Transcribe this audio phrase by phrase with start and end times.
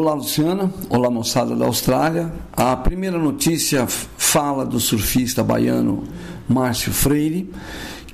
[0.00, 0.72] Olá, Luciana.
[0.88, 2.32] Olá, moçada da Austrália.
[2.54, 6.04] A primeira notícia fala do surfista baiano
[6.48, 7.50] Márcio Freire,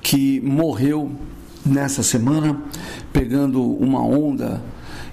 [0.03, 1.12] que morreu
[1.64, 2.61] nessa semana
[3.12, 4.60] pegando uma onda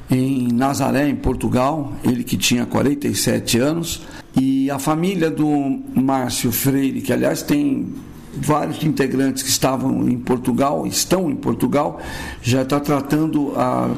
[0.10, 4.02] em Nazaré, em Portugal, ele que tinha 47 anos,
[4.36, 7.94] e a família do Márcio Freire, que aliás tem
[8.36, 12.02] vários integrantes que estavam em Portugal, estão em Portugal,
[12.42, 13.92] já está tratando a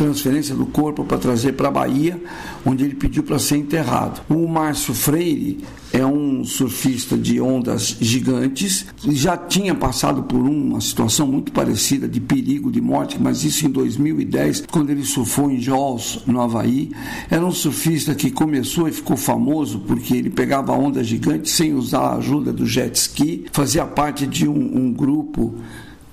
[0.00, 2.18] transferência do corpo para trazer para a Bahia,
[2.64, 4.22] onde ele pediu para ser enterrado.
[4.30, 5.58] O Márcio Freire
[5.92, 12.18] é um surfista de ondas gigantes, já tinha passado por uma situação muito parecida de
[12.18, 16.92] perigo de morte, mas isso em 2010, quando ele surfou em Jaws, no Havaí.
[17.28, 22.00] Era um surfista que começou e ficou famoso porque ele pegava ondas gigantes sem usar
[22.00, 25.56] a ajuda do jet ski, fazia parte de um, um grupo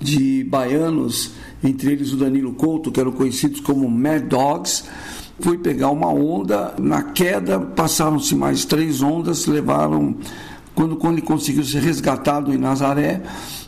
[0.00, 4.84] de baianos, entre eles o Danilo Couto, que eram conhecidos como Mad Dogs,
[5.40, 10.16] foi pegar uma onda, na queda passaram-se mais três ondas, levaram,
[10.74, 13.22] quando, quando ele conseguiu ser resgatado em Nazaré,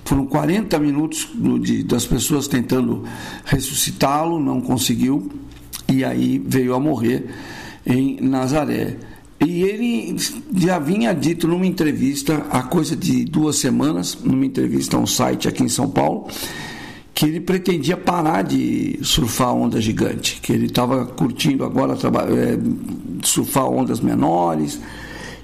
[0.04, 1.28] foram 40 minutos
[1.60, 3.04] de, das pessoas tentando
[3.44, 5.30] ressuscitá-lo, não conseguiu,
[5.88, 7.26] e aí veio a morrer
[7.86, 8.96] em Nazaré.
[9.40, 10.16] E ele
[10.54, 15.48] já vinha dito numa entrevista, há coisa de duas semanas, numa entrevista a um site
[15.48, 16.28] aqui em São Paulo,
[17.14, 22.58] que ele pretendia parar de surfar onda gigante, que ele estava curtindo agora é,
[23.24, 24.78] surfar ondas menores.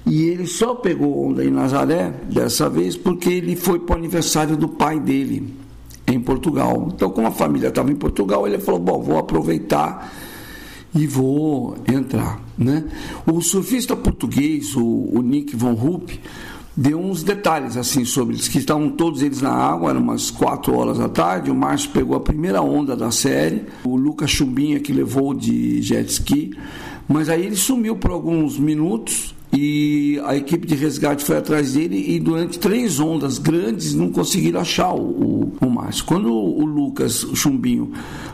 [0.05, 4.55] E ele só pegou onda em Nazaré dessa vez porque ele foi para o aniversário
[4.55, 5.53] do pai dele
[6.07, 6.89] em Portugal.
[6.95, 10.13] Então, como a família estava em Portugal, ele falou: Bom, vou aproveitar
[10.97, 12.41] e vou entrar.
[12.57, 12.83] Né?
[13.25, 16.19] O surfista português, o, o Nick Von Rupp,
[16.75, 20.75] deu uns detalhes assim sobre eles, que estavam todos eles na água, eram umas 4
[20.75, 24.91] horas da tarde, o Márcio pegou a primeira onda da série, o Lucas Chumbinha que
[24.91, 26.51] levou de jet ski,
[27.07, 32.15] mas aí ele sumiu por alguns minutos e a equipe de resgate foi atrás dele
[32.15, 36.03] e durante três ondas grandes não conseguiram achar o, o, o Márcio.
[36.05, 37.91] Quando o, Lucas o Chumbinho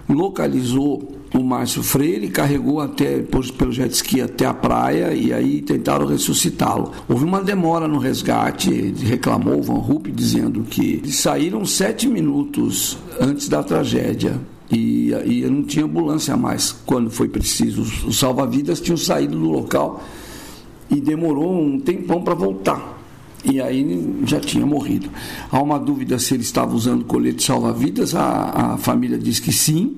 [0.10, 6.06] localizou o Márcio Freire, carregou até pelo jet ski até a praia e aí tentaram
[6.06, 6.92] ressuscitá-lo.
[7.08, 13.48] Houve uma demora no resgate, reclamou o Van Rupp dizendo que saíram sete minutos antes
[13.48, 14.40] da tragédia.
[14.72, 17.84] E, e não tinha ambulância mais quando foi preciso.
[18.08, 20.04] Os salva-vidas tinham saído do local
[20.90, 23.02] e demorou um tempão para voltar.
[23.44, 25.10] E aí já tinha morrido.
[25.52, 29.98] Há uma dúvida se ele estava usando colete salva-vidas, a, a família diz que sim,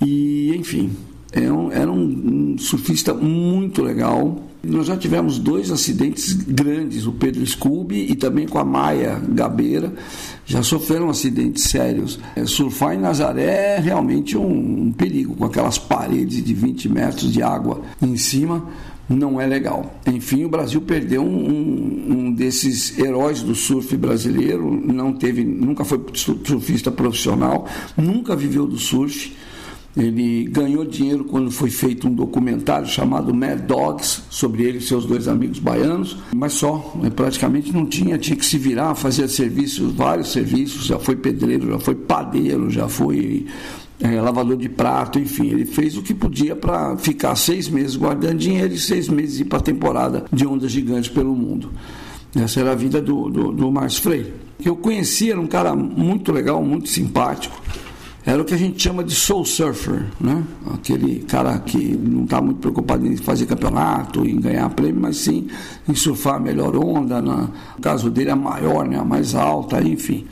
[0.00, 0.92] e, enfim,
[1.32, 1.44] é
[1.78, 4.42] era um, um surfista muito legal.
[4.64, 9.92] Nós já tivemos dois acidentes grandes, o Pedro Scooby e também com a Maia Gabeira,
[10.44, 12.18] já sofreram acidentes sérios.
[12.34, 17.32] É, surfar em Nazaré é realmente um, um, perigo, com aquelas paredes de 20 metros
[17.32, 18.66] de água em cima,
[19.08, 20.00] não é legal.
[20.06, 26.00] Enfim, o Brasil perdeu um, um desses heróis do surf brasileiro, não teve, nunca foi
[26.14, 29.32] surfista profissional, nunca viveu do surf
[29.96, 35.06] ele ganhou dinheiro quando foi feito um documentário chamado Mad Dogs, sobre ele e seus
[35.06, 39.94] dois amigos baianos, mas só, né, praticamente não tinha, tinha que se virar, fazer serviços,
[39.94, 43.46] vários serviços, já foi pedreiro, já foi padeiro, já foi
[44.00, 48.38] é, lavador de prato, enfim, ele fez o que podia para ficar seis meses guardando
[48.38, 51.70] dinheiro e seis meses ir para a temporada de ondas gigantes pelo mundo.
[52.34, 54.34] Essa era a vida do, do, do Márcio Freire.
[54.62, 57.56] Eu conheci, era um cara muito legal, muito simpático
[58.26, 60.42] era o que a gente chama de soul surfer, né?
[60.74, 65.46] Aquele cara que não está muito preocupado em fazer campeonato, em ganhar prêmio, mas sim
[65.88, 68.98] em surfar a melhor onda, na, no caso dele a maior, né?
[68.98, 70.26] a mais alta, enfim.